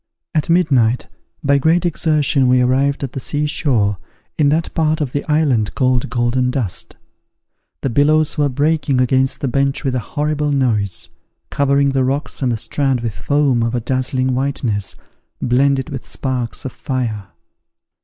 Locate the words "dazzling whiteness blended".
13.79-15.91